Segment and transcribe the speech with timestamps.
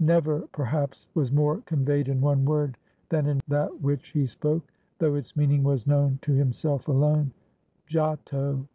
[0.00, 2.76] Never perhaps was more conveyed in one word
[3.08, 7.32] than in that which he spoke, though its meaning was known to himself alone,—
[7.86, 8.66] "GIOTTO!"